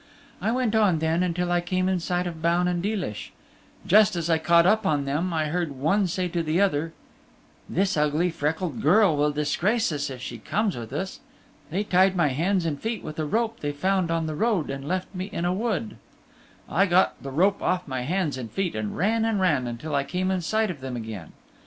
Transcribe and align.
I 0.41 0.51
went 0.51 0.73
on 0.73 0.97
then 0.97 1.31
till 1.35 1.51
I 1.51 1.61
came 1.61 1.87
in 1.87 1.99
sight 1.99 2.25
of 2.25 2.41
Baun 2.41 2.67
and 2.67 2.81
Deelish. 2.81 3.31
Just 3.85 4.15
as 4.15 4.31
I 4.31 4.39
caught 4.39 4.65
up 4.65 4.83
on 4.83 5.05
them 5.05 5.31
I 5.31 5.49
heard 5.49 5.73
one 5.73 6.07
say 6.07 6.27
to 6.29 6.41
the 6.41 6.59
other, 6.59 6.93
"This 7.69 7.95
ugly, 7.95 8.31
freckled 8.31 8.81
girl 8.81 9.15
will 9.15 9.29
disgrace 9.31 9.91
us 9.91 10.09
if 10.09 10.19
she 10.19 10.39
comes 10.39 10.75
with 10.75 10.91
us." 10.91 11.19
They 11.69 11.83
tied 11.83 12.15
my 12.15 12.29
hands 12.29 12.65
and 12.65 12.81
feet 12.81 13.03
with 13.03 13.19
a 13.19 13.25
rope 13.25 13.59
they 13.59 13.71
found 13.71 14.09
on 14.09 14.25
the 14.25 14.33
road 14.33 14.71
and 14.71 14.87
left 14.87 15.13
me 15.13 15.25
in 15.25 15.45
a 15.45 15.53
wood. 15.53 15.97
I 16.67 16.87
got 16.87 17.21
the 17.21 17.29
rope 17.29 17.61
off 17.61 17.87
my 17.87 18.01
hands 18.01 18.39
and 18.39 18.49
feet 18.51 18.73
and 18.75 18.97
ran 18.97 19.23
and 19.23 19.39
ran 19.39 19.67
until 19.67 19.93
I 19.93 20.03
came 20.03 20.31
in 20.31 20.41
sight 20.41 20.71
of 20.71 20.81
them 20.81 20.95
again. 20.95 21.33